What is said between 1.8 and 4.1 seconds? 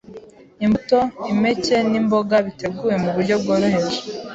n’imboga, biteguwe mu buryo bworoheje,